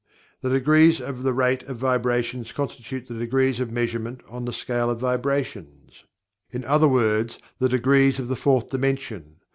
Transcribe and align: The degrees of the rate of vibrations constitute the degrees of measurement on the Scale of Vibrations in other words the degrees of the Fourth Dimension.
The 0.41 0.49
degrees 0.49 0.99
of 0.99 1.21
the 1.21 1.31
rate 1.31 1.61
of 1.69 1.77
vibrations 1.77 2.51
constitute 2.51 3.07
the 3.07 3.19
degrees 3.19 3.59
of 3.59 3.69
measurement 3.71 4.21
on 4.27 4.45
the 4.45 4.51
Scale 4.51 4.89
of 4.89 4.97
Vibrations 4.99 6.05
in 6.49 6.65
other 6.65 6.87
words 6.87 7.37
the 7.59 7.69
degrees 7.69 8.17
of 8.17 8.27
the 8.27 8.35
Fourth 8.35 8.69
Dimension. 8.71 9.35